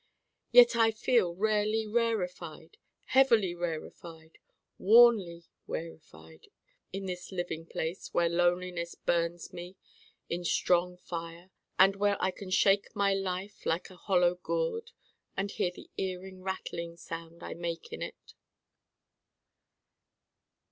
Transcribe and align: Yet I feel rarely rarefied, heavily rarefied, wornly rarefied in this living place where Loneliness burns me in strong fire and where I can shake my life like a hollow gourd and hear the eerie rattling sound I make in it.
Yet 0.51 0.75
I 0.75 0.89
feel 0.89 1.35
rarely 1.35 1.85
rarefied, 1.85 2.77
heavily 3.05 3.53
rarefied, 3.53 4.39
wornly 4.79 5.43
rarefied 5.67 6.47
in 6.91 7.05
this 7.05 7.31
living 7.31 7.67
place 7.67 8.11
where 8.11 8.27
Loneliness 8.27 8.95
burns 8.95 9.53
me 9.53 9.75
in 10.27 10.43
strong 10.43 10.97
fire 10.97 11.51
and 11.77 11.95
where 11.97 12.17
I 12.19 12.31
can 12.31 12.49
shake 12.49 12.95
my 12.95 13.13
life 13.13 13.63
like 13.63 13.91
a 13.91 13.95
hollow 13.95 14.33
gourd 14.41 14.89
and 15.37 15.51
hear 15.51 15.69
the 15.69 15.91
eerie 15.97 16.33
rattling 16.39 16.97
sound 16.97 17.43
I 17.43 17.53
make 17.53 17.93
in 17.93 18.01
it. 18.01 18.33